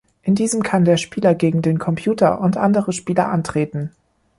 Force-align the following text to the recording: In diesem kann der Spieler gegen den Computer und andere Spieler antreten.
In 0.23 0.33
diesem 0.33 0.63
kann 0.63 0.83
der 0.83 0.97
Spieler 0.97 1.35
gegen 1.35 1.61
den 1.61 1.77
Computer 1.77 2.41
und 2.41 2.57
andere 2.57 2.91
Spieler 2.91 3.29
antreten. 3.29 3.91